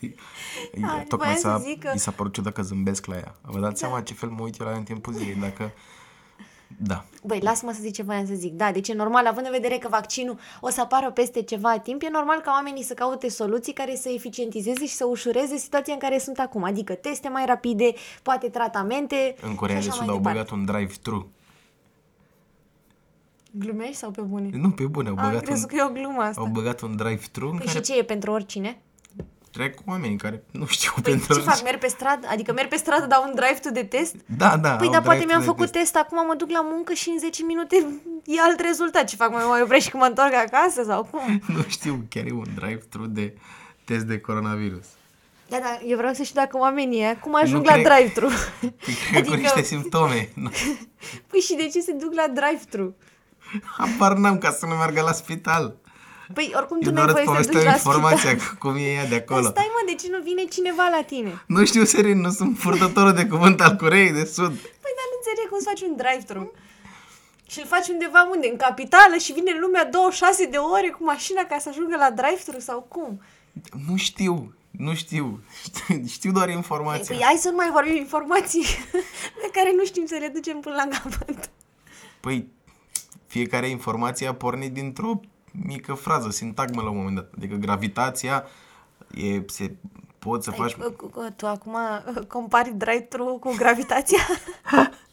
[0.80, 1.92] Hai, Tocmai s-a, că...
[1.94, 3.34] i s-a părut ciudat că zâmbesc la ea.
[3.42, 3.86] Vă dați da.
[3.86, 5.72] seama ce fel mă uit eu la ea în timpul zilei, dacă...
[6.76, 7.04] Da.
[7.22, 8.52] Băi, lasă-mă să zic ce voiam să zic.
[8.52, 12.02] Da, deci e normal, având în vedere că vaccinul o să apară peste ceva timp,
[12.02, 15.98] e normal ca oamenii să caute soluții care să eficientizeze și să ușureze situația în
[15.98, 16.64] care sunt acum.
[16.64, 19.34] Adică teste mai rapide, poate tratamente.
[19.40, 21.32] În Corea de Sud au băgat un drive-thru
[23.50, 24.50] Glumești sau pe bune?
[24.52, 25.08] Nu, pe bune.
[25.08, 26.40] Au băgat Am un, că e o glumă asta.
[26.40, 27.70] Au băgat un drive-thru păi care...
[27.70, 28.82] și ce e pentru oricine?
[29.50, 31.62] Trec oameni care nu știu păi pentru ce fac?
[31.62, 32.26] Merg pe stradă?
[32.30, 34.14] Adică merg pe stradă, dau un drive-thru de test?
[34.26, 34.76] Da, da.
[34.76, 35.72] Păi, dar poate mi-am făcut test.
[35.72, 37.76] test, acum mă duc la muncă și în 10 minute
[38.36, 39.04] e alt rezultat.
[39.04, 39.30] Ce fac?
[39.30, 41.40] Mă mai opresc și când mă întorc acasă sau cum?
[41.56, 43.34] nu știu, chiar e un drive-thru de
[43.84, 44.86] test de coronavirus.
[45.48, 47.84] Da, da, eu vreau să știu dacă oamenii cum ajung nu la cred...
[47.84, 48.26] drive-thru.
[49.16, 49.34] adică...
[49.34, 50.28] cu niște simptome.
[51.26, 52.96] păi și de ce se duc la drive-thru?
[53.84, 55.76] Apar n-am ca să nu meargă la spital.
[56.34, 58.56] Păi oricum tu nu ai voie să duci la informația spital.
[58.58, 59.40] cum e ea de acolo.
[59.40, 61.42] Dar stai mă, de ce nu vine cineva la tine?
[61.46, 64.54] Nu știu, serin, nu sunt purtătorul de cuvânt al Coreei de Sud.
[64.84, 66.52] Păi dar nu înțeleg cum să faci un drive-thru.
[67.50, 68.48] Și îl faci undeva unde?
[68.48, 72.60] În capitală și vine lumea 26 de ore cu mașina ca să ajungă la drive-thru
[72.60, 73.22] sau cum?
[73.86, 74.52] Nu știu.
[74.70, 75.40] Nu știu.
[76.16, 77.14] Știu doar informații.
[77.14, 78.64] Păi hai să nu mai vorbim informații
[79.42, 81.50] pe care nu știm să le ducem până la capăt.
[82.20, 82.48] Păi
[83.38, 85.20] fiecare informație a pornit dintr-o
[85.52, 87.30] mică frază, sintagmă la un moment dat.
[87.36, 88.44] Adică gravitația
[89.14, 89.76] e, se
[90.18, 90.76] poți să faci...
[91.36, 94.18] Tu acum uh, compari drive-thru cu gravitația?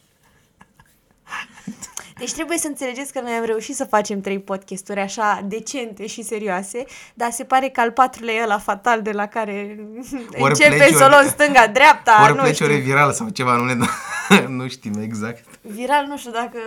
[2.18, 6.22] Deci trebuie să înțelegeți că noi am reușit să facem trei podcasturi așa decente și
[6.22, 9.78] serioase, dar se pare că al patrulea e la fatal de la care
[10.38, 12.22] ori începe să o luăm stânga-dreapta.
[12.22, 13.86] Ori pleci ori viral sau ceva, nu, ne da,
[14.48, 15.44] nu știm exact.
[15.60, 16.58] Viral nu știu dacă...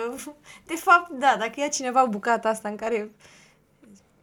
[0.66, 3.10] De fapt, da, dacă ia cineva bucata asta în care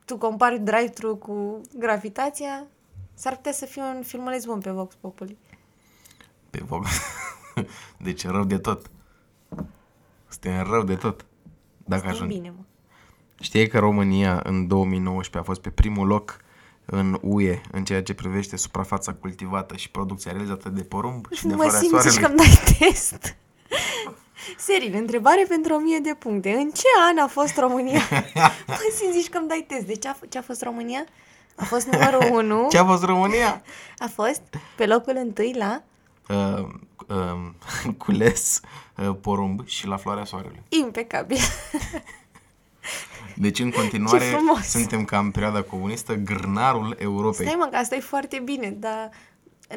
[0.04, 2.66] tu compari drive-thru cu gravitația,
[3.14, 5.36] s-ar putea să fie un filmuleț bun pe Vox Populi.
[6.50, 6.88] Pe Vox?
[8.04, 8.86] Deci rău de tot.
[10.37, 11.25] Este rău de tot.
[11.77, 12.29] Dacă ajung.
[12.29, 12.62] bine, mă.
[13.40, 16.37] Știi că România în 2019 a fost pe primul loc
[16.85, 21.55] în UE în ceea ce privește suprafața cultivată și producția realizată de porumb și de
[21.55, 23.37] Mă simți că îmi dai test.
[24.59, 26.51] Serin, întrebare pentru o mie de puncte.
[26.51, 28.01] În ce an a fost România?
[28.66, 29.87] mă simți că îmi dai test.
[29.87, 31.05] De ce a, ce a fost România?
[31.55, 32.66] A fost numărul 1.
[32.70, 33.62] Ce a fost România?
[33.99, 34.42] A fost
[34.77, 35.83] pe locul întâi la
[36.28, 36.66] uh,
[37.08, 38.60] uh, cules
[38.96, 40.62] uh, porumb și la floarea soarelui.
[40.68, 41.38] Impecabil.
[43.34, 44.24] Deci, în continuare,
[44.62, 47.46] suntem ca în perioada comunistă, grânarul Europei.
[47.46, 49.10] Stai mă, că asta e foarte bine, dar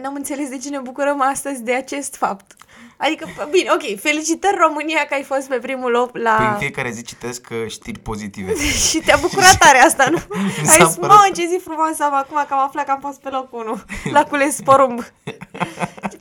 [0.01, 2.55] n-am înțeles de ce ne bucurăm astăzi de acest fapt.
[2.97, 6.35] Adică, bine, ok, felicitări România că ai fost pe primul loc la...
[6.35, 8.55] Păi în fiecare zi citesc uh, știri pozitive.
[8.89, 10.17] și te-a bucurat tare asta, nu?
[10.61, 12.91] Mi Ai s-a zis, părut- mă, ce zi frumoasă am acum, că am aflat că
[12.91, 13.79] am fost pe locul 1
[14.15, 15.03] la cules porumb.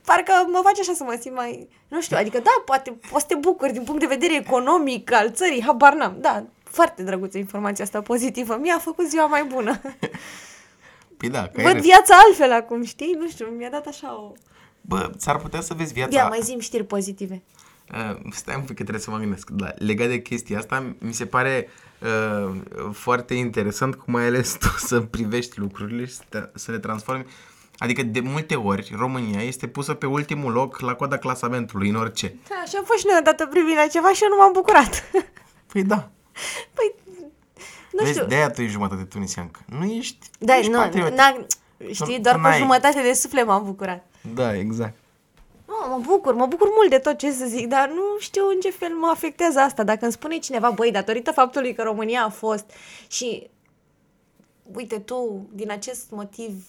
[0.05, 1.69] Parcă mă face așa să mă simt mai...
[1.89, 5.31] Nu știu, adică da, poate poți să te bucuri din punct de vedere economic al
[5.33, 6.17] țării, habar n-am.
[6.21, 8.59] Da, foarte drăguță informația asta pozitivă.
[8.61, 9.81] Mi-a făcut ziua mai bună.
[11.19, 11.83] Păi da, că ai Văd râs.
[11.83, 13.17] viața altfel acum, știi?
[13.19, 14.33] Nu știu, mi-a dat așa o...
[14.81, 16.17] Bă, s-ar putea să vezi viața...
[16.17, 17.43] Ia, mai zim știri pozitive.
[17.93, 19.51] Uh, stai un pic că trebuie să mă gândesc.
[19.51, 21.69] Da, legat de chestia asta, mi se pare
[22.01, 22.57] uh,
[22.93, 27.27] foarte interesant cum ai ales tu să privești lucrurile și să, te, să le transformi.
[27.79, 32.35] Adică de multe ori România este pusă pe ultimul loc la coada clasamentului în orice.
[32.49, 35.11] Da, și am fost și noi odată privind la ceva și eu nu m-am bucurat.
[35.73, 36.11] Păi da.
[36.75, 36.95] Păi,
[37.99, 38.27] nu Vezi, știu.
[38.29, 39.61] de-aia tu ești jumătate tunisiancă.
[39.79, 41.17] Nu ești, Da, ești nu, patriot.
[41.17, 41.47] n-a,
[41.93, 42.59] știi, Nu- doar cu n-ai.
[42.59, 44.07] jumătate de suflet m-am bucurat.
[44.35, 44.95] Da, exact.
[45.67, 48.61] Nu, mă bucur, mă bucur mult de tot ce să zic, dar nu știu în
[48.61, 49.83] ce fel mă afectează asta.
[49.85, 52.65] Dacă îmi spune cineva, băi, datorită faptului că România a fost
[53.09, 53.51] și
[54.75, 56.65] uite tu, din acest motiv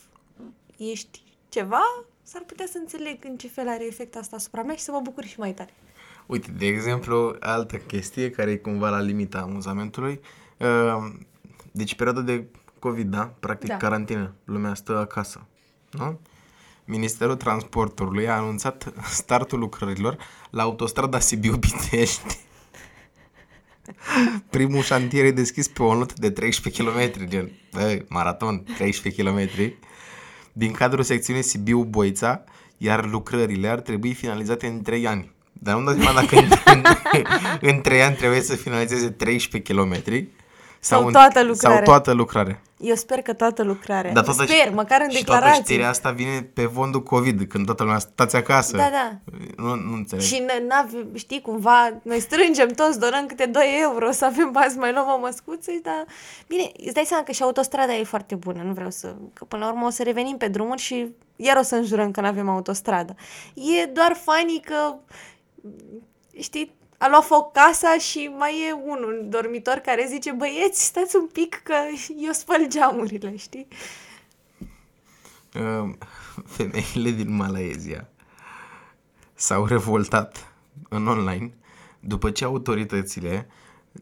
[0.78, 1.82] ești ceva,
[2.24, 5.00] s-ar putea să înțeleg în ce fel are efect asta asupra mea și să mă
[5.04, 5.74] bucur și mai tare.
[6.26, 10.20] Uite, de exemplu, altă chestie care e cumva la limita amuzamentului.
[10.60, 11.12] Uh,
[11.72, 12.46] Deci, perioada de
[12.80, 13.34] COVID, da?
[13.40, 13.78] Practic, Da.
[13.78, 14.34] carantină.
[14.46, 15.46] Lumea stă acasă.
[15.92, 16.20] Nu?
[16.86, 20.18] Ministerul Transporturilor a anunțat startul lucrărilor
[20.50, 22.38] la autostrada Sibiu-Pitești.
[24.50, 29.50] Primul șantier e deschis pe o notă de 13 km, gen, bă, maraton, 13 km,
[30.54, 32.44] din cadrul secțiunii Sibiu-Boița,
[32.78, 35.32] iar lucrările ar trebui finalizate în 3 ani.
[35.54, 36.84] Dar nu-mi dau seama dacă în, în,
[37.62, 39.96] în 3 ani trebuie să finalizeze 13 km
[40.80, 41.82] Sau în- toată Sau lucrarea.
[41.84, 42.62] toată lucrarea.
[42.78, 44.12] Eu sper că toată lucrarea.
[44.14, 45.50] Dar toată sper, măcar în și declarație.
[45.52, 48.78] toată știrea asta vine pe fondul COVID, când toată lumea stați acasă.
[48.78, 49.12] Da, da.
[49.64, 50.24] Nu, nu înțeleg.
[50.26, 54.72] Și n- n-ave, știi, cumva, noi strângem toți, donăm câte 2 euro să avem bani
[54.72, 56.06] să mai luăm o măscuță, dar...
[56.48, 59.16] Bine, îți dai seama că și autostrada e foarte bună, nu vreau să...
[59.34, 62.22] Că până la urmă o să revenim pe drumuri și iar o să înjurăm că
[62.22, 63.16] nu avem autostradă.
[63.54, 64.96] E doar funny că,
[66.40, 71.16] știi, a luat foc casa și mai e unul în dormitor care zice, băieți, stați
[71.16, 71.74] un pic că
[72.18, 73.68] eu spăl geamurile, știi?
[75.56, 75.94] Uh,
[76.46, 78.08] femeile din Malaezia
[79.34, 80.54] s-au revoltat
[80.90, 81.52] în online
[82.00, 83.48] după ce autoritățile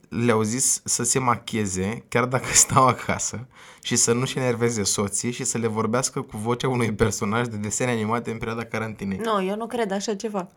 [0.09, 3.47] le-au zis să se machieze chiar dacă stau acasă
[3.81, 7.91] și să nu-și enerveze soții și să le vorbească cu vocea unui personaj de desene
[7.91, 9.17] animate în perioada carantinei.
[9.17, 10.47] Nu, eu nu cred așa ceva.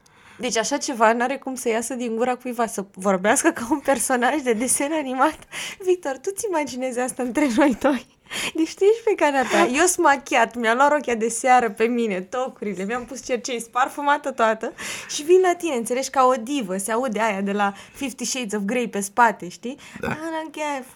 [0.41, 4.41] Deci așa ceva n-are cum să iasă din gura cuiva, să vorbească ca un personaj
[4.43, 5.39] de desen animat.
[5.85, 8.07] Victor, tu ți imaginezi asta între noi doi?
[8.55, 12.21] Deci tu ești pe canapea, eu sunt machiat, mi-am luat rochia de seară pe mine,
[12.21, 14.73] tocurile, mi-am pus cercei, parfumată toată
[15.09, 18.53] și vin la tine, înțelegi, ca o divă, se aude aia de la Fifty Shades
[18.53, 19.79] of Grey pe spate, știi?
[20.01, 20.09] Da.
[20.09, 20.89] Ana chef,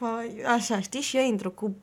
[0.57, 1.01] așa, știi?
[1.01, 1.77] Și eu intru cu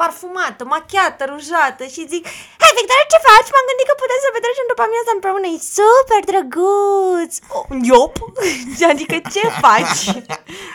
[0.00, 2.22] parfumată, machiată, rujată și zic
[2.62, 3.50] Hei, Victor, ce faci?
[3.52, 7.32] M-am gândit că putem să petrecem după amiaza împreună, e super drăguț!
[7.56, 8.14] Oh, iop?
[8.92, 10.02] adică ce faci?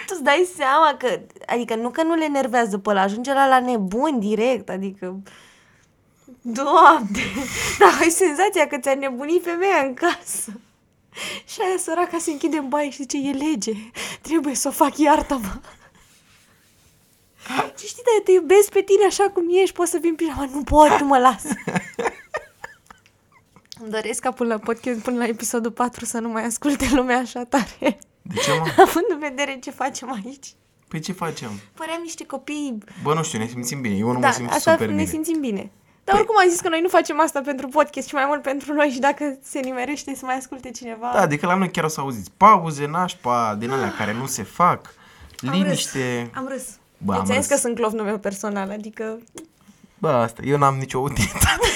[0.06, 1.10] tu îți dai seama că,
[1.54, 5.22] adică nu că nu le enervează pe ăla, ajunge la, la nebun direct, adică...
[6.42, 7.24] Doamne!
[7.80, 10.52] Dar ai senzația că ți-a nebunit femeia în casă.
[11.52, 13.74] Și aia săraca se închide în baie și zice, e lege,
[14.22, 15.60] trebuie să o fac, iartă-mă.
[17.80, 20.50] Și știi, dar eu te iubesc pe tine așa cum ești, poți să vin pijama,
[20.54, 21.44] nu pot, nu mă las.
[23.80, 27.18] Îmi doresc ca până la podcast, până la episodul 4 să nu mai asculte lumea
[27.18, 28.00] așa tare.
[28.22, 28.82] De ce, mă?
[28.82, 30.48] Având în vedere ce facem aici.
[30.94, 31.50] Păi ce facem?
[31.74, 32.78] Păream niște copii...
[33.04, 33.96] Bă, nu știu, ne simțim bine.
[33.96, 35.08] Eu nu da, mă simt asta super ne bine.
[35.08, 35.72] simțim bine.
[36.04, 38.74] Dar oricum am zis că noi nu facem asta pentru podcast, ci mai mult pentru
[38.74, 41.12] noi și dacă se nimerește să mai asculte cineva...
[41.14, 44.44] Da, adică la noi chiar o să auziți pauze, nașpa, din alea care nu se
[44.44, 44.94] fac,
[45.48, 46.30] Am liniște.
[46.34, 46.64] Am râs.
[46.98, 47.60] Bă, Eu am ți-am zis râs.
[47.60, 49.20] că sunt clovnul meu personal, adică...
[49.98, 51.68] Bă, asta, eu n-am nicio utilitate.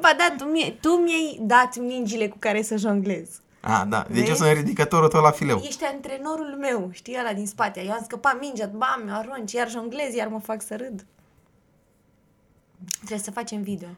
[0.00, 3.28] Ba da, tu, mie, tu mi-ai dat mingile cu care să jonglez.
[3.60, 4.36] A, da, deci eu Vezi?
[4.38, 5.60] sunt ridicătorul tău la fileu.
[5.64, 7.84] Ești antrenorul meu, știi, ăla din spate.
[7.84, 11.06] Eu am scăpat mingea, bam, mi-o arunci, iar jonglez, iar mă fac să râd.
[12.96, 13.88] Trebuie să facem video.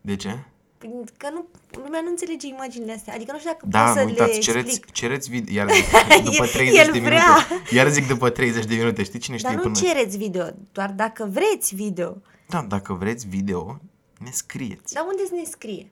[0.00, 0.38] De ce?
[0.78, 1.44] Pentru Că nu,
[1.82, 3.14] lumea nu înțelege imaginile astea.
[3.14, 4.92] Adică nu știu dacă Da, pot să nu uitați, le cereți, explic.
[4.92, 5.84] cereți video, iar zic,
[6.24, 7.24] după El- 30 el de vrea.
[7.48, 7.74] minute.
[7.74, 9.74] Iar zic după 30 de minute, știi cine știe Dar nu până...
[9.86, 12.16] cereți video, doar dacă vreți video.
[12.48, 13.80] Da, dacă vreți video,
[14.18, 14.94] ne scrieți.
[14.94, 15.90] Dar unde să ne scrie?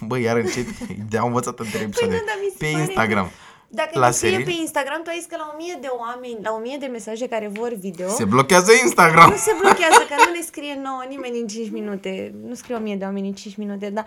[0.00, 0.66] Bă, iar încet,
[1.10, 2.14] de-am învățat între episoade.
[2.14, 3.30] nu, dar mi se Pe pare Instagram.
[3.70, 4.44] Dacă La ne scrie serii?
[4.44, 7.48] pe Instagram, tu ai zis că la 1000 de oameni, la 1000 de mesaje care
[7.52, 9.30] vor video, Se blochează Instagram.
[9.30, 12.34] nu se blochează, că nu ne scrie nouă nimeni în 5 minute.
[12.46, 14.04] Nu scrie 1000 de oameni în 5 minute, dar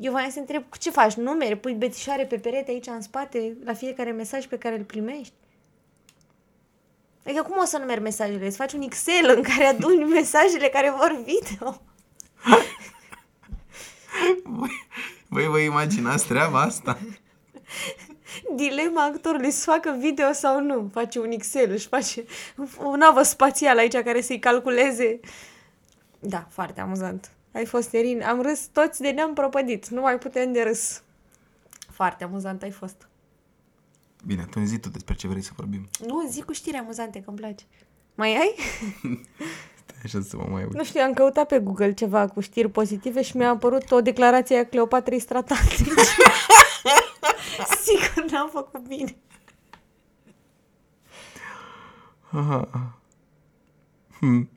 [0.00, 1.14] eu voiam să întreb, ce faci?
[1.14, 1.56] Numere?
[1.56, 5.32] Pui bețișoare pe perete aici în spate la fiecare mesaj pe care îl primești?
[7.26, 8.46] Adică cum o să numeri mesajele?
[8.46, 11.80] Îți faci un Excel în care aduni mesajele care vor video?
[15.34, 16.98] Voi, voi vă imaginați treaba asta?
[18.56, 20.90] Dilema actorului să facă video sau nu.
[20.92, 22.24] Face un Excel, își face
[22.78, 25.20] o navă spațială aici care să-i calculeze.
[26.20, 27.30] Da, foarte amuzant.
[27.52, 28.22] Ai fost Erin.
[28.22, 29.88] Am râs toți de ne-am propădit.
[29.88, 31.02] Nu mai putem de râs.
[31.90, 33.08] Foarte amuzant ai fost.
[34.26, 35.88] Bine, atunci zi tu despre ce vrei să vorbim.
[36.06, 37.64] Nu, zi cu știri amuzante, că îmi place.
[38.14, 38.54] Mai ai?
[39.86, 40.74] Stai așa să mă mai uit.
[40.74, 44.58] Nu știu, am căutat pe Google ceva cu știri pozitive și mi-a apărut o declarație
[44.58, 45.76] a Cleopatrei Stratantic.
[47.84, 49.16] Sigur n-am făcut bine.
[52.30, 52.68] Aha.
[54.18, 54.48] Hmm.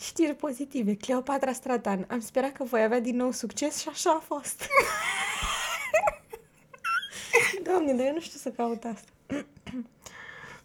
[0.00, 0.94] Știri pozitive.
[0.94, 2.06] Cleopatra Stratan.
[2.10, 4.66] Am sperat că voi avea din nou succes și așa a fost.
[7.66, 9.10] Doamne, dar eu nu știu să caut asta.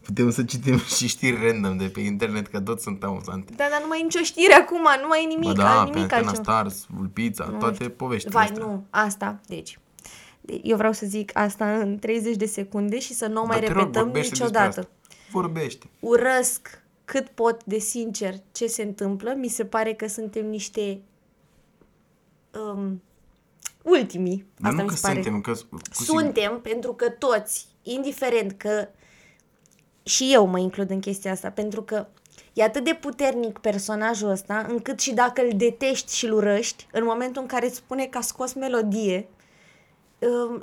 [0.06, 3.52] Putem să citim și știri random de pe internet, că tot sunt amuzante.
[3.56, 5.90] Da, dar nu mai e nicio știre acum, nu mai e nimic, Bă, da, pe
[5.90, 6.42] nimic Antena altceva.
[6.42, 8.64] Stars, Vulpița, toate poveștile Vai, astea.
[8.64, 9.78] nu, asta, deci.
[10.40, 13.58] De- Eu vreau să zic asta în 30 de secunde și să nu o mai
[13.58, 14.78] Dar te rog, repetăm vorbește despre niciodată.
[14.80, 14.90] asta.
[15.32, 15.86] Vorbește.
[16.00, 19.34] Urăsc cât pot de sincer ce se întâmplă.
[19.38, 21.00] Mi se pare că suntem niște
[22.74, 23.02] um,
[23.82, 24.46] ultimii.
[24.56, 25.22] Dar Asta nu mi că se pare.
[25.22, 28.88] suntem, că cu Suntem, pentru că toți, indiferent că
[30.06, 32.06] și eu mă includ în chestia asta, pentru că
[32.52, 37.04] e atât de puternic personajul ăsta, încât și dacă îl detești și îl urăști, în
[37.04, 39.28] momentul în care îți spune că a scos melodie,
[40.18, 40.62] um,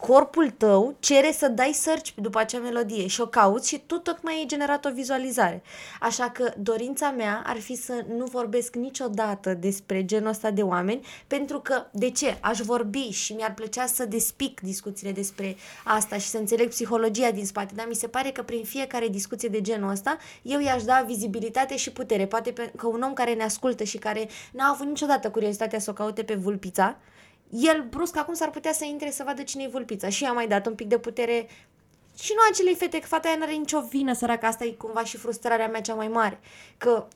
[0.00, 4.22] corpul tău cere să dai search după acea melodie și o cauți și tu tot
[4.22, 5.62] mai ai generat o vizualizare.
[6.00, 11.06] Așa că dorința mea ar fi să nu vorbesc niciodată despre genul ăsta de oameni,
[11.26, 12.38] pentru că, de ce?
[12.40, 17.46] Aș vorbi și mi-ar plăcea să despic discuțiile despre asta și să înțeleg psihologia din
[17.46, 21.04] spate, dar mi se pare că prin fiecare discuție de genul ăsta, eu i-aș da
[21.06, 22.26] vizibilitate și putere.
[22.26, 25.90] Poate pe, că un om care ne ascultă și care n-a avut niciodată curiozitatea să
[25.90, 26.96] o caute pe vulpița,
[27.50, 30.48] el brusc acum s-ar putea să intre să vadă cine e vulpița și i-a mai
[30.48, 31.48] dat un pic de putere
[32.18, 35.16] și nu acelei fete, că fata aia n-are nicio vină, săracă, asta e cumva și
[35.16, 36.40] frustrarea mea cea mai mare,
[36.78, 37.06] că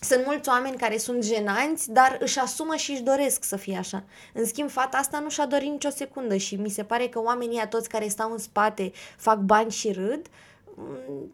[0.00, 4.04] sunt mulți oameni care sunt jenanți, dar își asumă și își doresc să fie așa.
[4.32, 7.54] În schimb, fata asta nu și-a dorit nicio secundă și mi se pare că oamenii
[7.54, 10.26] ăia toți care stau în spate, fac bani și râd,
[10.74, 11.32] mm,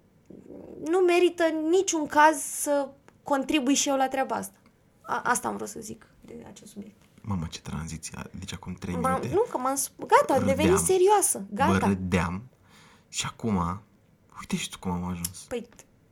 [0.85, 2.89] nu merită în niciun caz să
[3.23, 4.55] contribui și eu la treaba asta.
[5.03, 7.02] A- asta am vrut să zic de acest subiect.
[7.25, 8.19] Mamă, ce tranziție.
[8.39, 9.35] Deci acum 3 M-am, minute.
[9.35, 9.77] nu, că m-am...
[9.77, 10.85] sp- Gata, am devenit râdeam.
[10.85, 11.39] serioasă.
[11.39, 11.87] Bă, Gata.
[11.87, 12.43] râdeam.
[13.09, 13.81] Și acum,
[14.41, 15.39] uite și tu cum am ajuns.
[15.49, 15.69] Păi,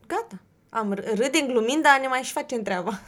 [0.07, 0.41] gata.
[0.71, 3.01] Am r- râdem glumind, dar ne mai și facem treaba.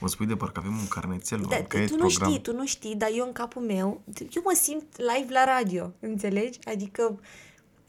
[0.00, 2.30] O spui de parcă avem un carnețel, Da, un caiet tu nu program.
[2.30, 4.02] știi, tu nu știi, dar eu în capul meu,
[4.34, 6.58] eu mă simt live la radio, înțelegi?
[6.64, 7.20] Adică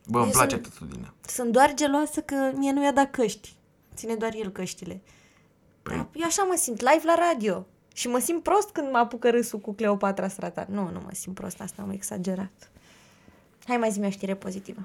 [0.08, 1.14] Bă, îmi Eu place sunt- atitudinea.
[1.28, 3.56] sunt doar geloasă că mie nu i-a dat căști.
[3.96, 5.02] Ține doar el căștile.
[5.84, 7.66] Păi- Da, eu așa mă simt, live la radio.
[7.94, 10.66] Și mă simt prost când mă apucă râsul cu Cleopatra Stratan.
[10.70, 12.72] Nu, nu mă simt prost, asta am exagerat.
[13.68, 14.80] Hai mai zi-mi o știre pozitivă.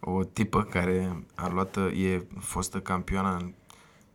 [0.00, 3.52] O tipă care a luat, e fostă campioană, în-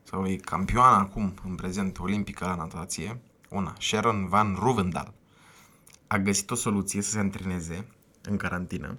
[0.04, 3.20] sau e campioană acum, în prezent, olimpică la natație,
[3.50, 5.14] una, Sharon Van Ruvendal,
[6.08, 7.88] a găsit o soluție să se antreneze
[8.22, 8.98] în carantină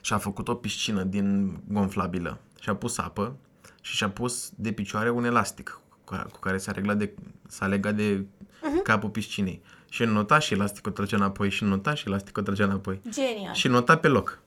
[0.00, 3.36] și a făcut o piscină din gonflabilă și a pus apă
[3.80, 7.14] și și-a pus de picioare un elastic cu care, cu care s-a, reglat de,
[7.48, 8.82] s-a legat de uh-huh.
[8.82, 9.62] capul piscinei.
[9.88, 13.00] Și înnota și elasticul trăgea înapoi și înnota și elasticul trăgea înapoi.
[13.08, 13.54] Genial.
[13.54, 14.40] Și nota pe loc.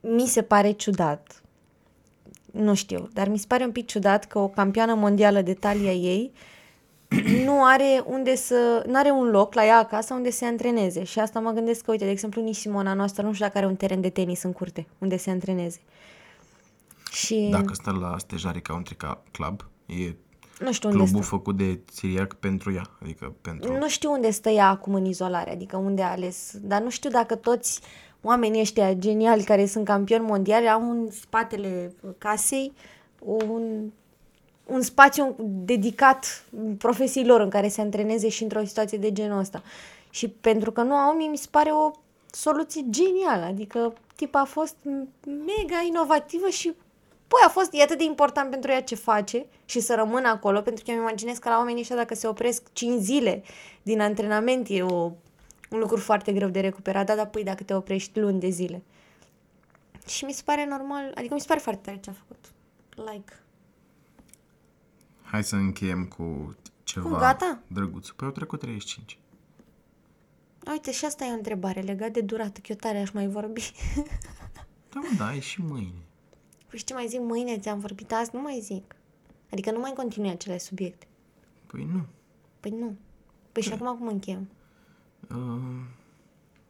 [0.00, 1.42] Mi se pare ciudat.
[2.52, 5.92] Nu știu, dar mi se pare un pic ciudat că o campioană mondială de talia
[5.92, 6.32] ei
[7.44, 11.04] nu are unde să, nu are un loc la ea acasă unde se antreneze.
[11.04, 13.66] Și asta mă gândesc că, uite, de exemplu, nici Simona noastră nu știu dacă are
[13.66, 15.80] un teren de tenis în curte unde se antreneze.
[17.10, 20.14] Și Dacă stă la Stejari Country Ca- Club, e
[20.58, 21.36] nu știu unde clubul stă.
[21.36, 23.76] făcut de țiriac pentru ea, adică pentru...
[23.76, 26.52] Nu știu unde stă ea acum în izolare, adică unde a ales.
[26.60, 27.80] Dar nu știu dacă toți
[28.22, 32.72] oamenii ăștia geniali care sunt campioni mondiali au în spatele casei
[33.18, 33.90] un,
[34.66, 36.44] un spațiu dedicat
[36.78, 39.62] profesiei lor în care se antreneze și într-o situație de genul ăsta.
[40.10, 41.90] Și pentru că nu au, mie mi se pare o
[42.30, 43.44] soluție genială.
[43.44, 44.76] Adică tipa a fost
[45.24, 46.72] mega inovativă și
[47.34, 50.60] Băi, a fost, e atât de important pentru ea ce face și să rămână acolo,
[50.60, 53.42] pentru că eu îmi imaginez că la oamenii ăștia dacă se opresc 5 zile
[53.82, 55.02] din antrenament e o,
[55.70, 58.82] un lucru foarte greu de recuperat, da, dar păi dacă te oprești luni de zile.
[60.06, 62.44] Și mi se pare normal, adică mi se pare foarte tare ce a făcut.
[63.12, 63.32] Like.
[65.22, 67.58] Hai să încheiem cu ceva Cum, gata?
[67.66, 68.08] drăguț.
[68.08, 69.18] Păi au trecut 35.
[70.70, 73.72] Uite, și asta e o întrebare legat de durată, că eu tare aș mai vorbi.
[74.92, 76.02] Da, mă, da, e și mâine.
[76.74, 78.94] Păi și ce mai zic mâine, ți-am vorbit azi, nu mai zic.
[79.50, 81.06] Adică nu mai continui acele subiecte.
[81.66, 82.06] Păi nu.
[82.60, 82.96] Păi nu.
[83.52, 84.48] Păi și acum cum încheiem?
[85.30, 85.84] Uh,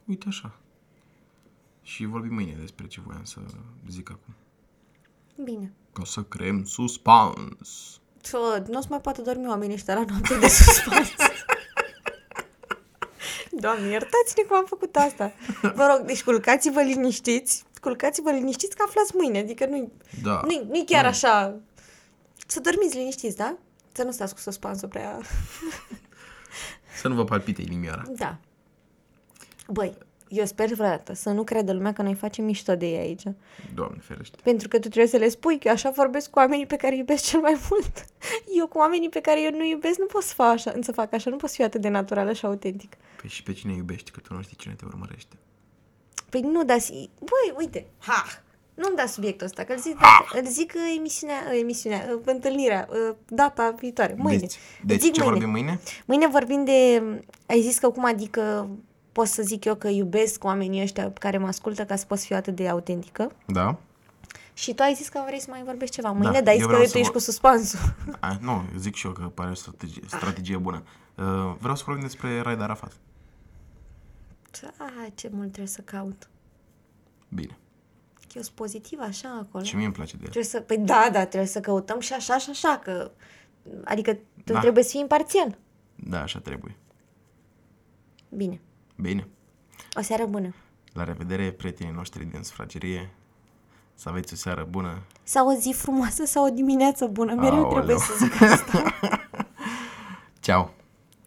[0.05, 0.59] uite așa.
[1.81, 3.39] Și vorbim mâine despre ce voiam să
[3.89, 4.33] zic acum.
[5.43, 5.73] Bine.
[5.93, 7.99] Ca să creăm suspans.
[8.21, 11.09] Ță, nu o să mai poată dormi oamenii ăștia la noapte de suspans.
[13.63, 15.33] Doamne, iertați-ne cum am făcut asta.
[15.61, 19.91] Vă rog, deci culcați-vă liniștiți, culcați-vă liniștiți că aflați mâine, adică nu-i,
[20.23, 20.41] Da.
[20.45, 21.59] nu-i, nu-i chiar așa.
[22.47, 23.57] Să dormiți liniștiți, da?
[23.91, 25.19] Să nu stați cu suspansul prea...
[27.01, 28.03] Să nu vă palpite inimioara.
[28.15, 28.37] Da.
[29.67, 33.23] Băi, eu sper vreodată să nu creadă lumea că noi facem mișto de ei aici.
[33.73, 34.37] Doamne ferește.
[34.43, 36.91] Pentru că tu trebuie să le spui că eu așa vorbesc cu oamenii pe care
[36.93, 38.05] îi iubesc cel mai mult.
[38.59, 41.13] Eu cu oamenii pe care eu nu iubesc nu pot să fac așa, să fac
[41.13, 42.95] așa, nu pot să fiu atât de naturală și autentic.
[43.21, 45.35] Păi și pe cine iubești, că tu nu știi cine te urmărește.
[46.41, 46.79] Păi nu, dar...
[46.79, 48.23] si- Băi, uite, ha!
[48.73, 52.21] Nu-mi da subiectul ăsta, că îl zic, data, îl zic uh, emisiunea, uh, emisiunea, uh,
[52.25, 54.37] întâlnirea, uh, data viitoare, mâine.
[54.39, 54.55] Deci,
[54.85, 55.33] deci zic ce mâine.
[55.35, 55.79] vorbim mâine?
[56.05, 57.03] Mâine vorbim de...
[57.45, 58.69] Ai zis că cum adică
[59.11, 62.25] pot să zic eu că iubesc oamenii ăștia care mă ascultă ca să pot să
[62.25, 63.31] fiu atât de autentică.
[63.45, 63.75] Da.
[64.53, 66.57] Și tu ai zis că vrei să mai vorbești ceva mâine, Da, dar ai eu
[66.59, 67.79] zis că vreau tu să ești vor- cu suspansul.
[68.19, 70.83] A, nu, zic și eu că pare o strategie, strategie bună.
[71.15, 71.23] Uh,
[71.59, 72.91] vreau să vorbim despre Raed Arafat.
[74.77, 76.29] Ah, ce mult trebuie să caut.
[77.29, 77.57] Bine.
[78.13, 79.63] Că eu sunt pozitiv așa acolo.
[79.63, 80.29] Și mie îmi place de el.
[80.29, 83.11] Trebuie să, păi da, da, trebuie să căutăm și așa și așa, că...
[83.83, 84.59] Adică tu Da.
[84.59, 85.57] trebuie să fii imparțial.
[85.95, 86.75] Da, așa trebuie.
[88.29, 88.61] Bine.
[88.95, 89.27] Bine.
[89.97, 90.53] O seară bună.
[90.93, 93.09] La revedere, prietenii noștri din sufragerie.
[93.93, 95.01] Să aveți o seară bună.
[95.23, 97.33] Sau o zi frumoasă sau o dimineață bună.
[97.33, 97.71] Mereu Aoleu.
[97.73, 98.83] trebuie să zic asta.
[100.39, 100.73] Ceau.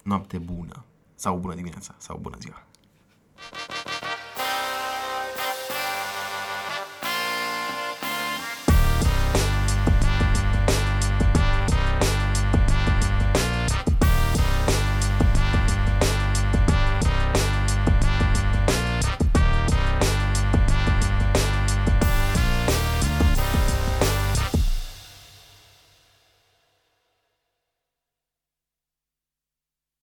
[0.03, 0.83] Noapte bună.
[1.15, 1.95] Sau bună dimineața.
[1.97, 2.63] Sau bună ziua.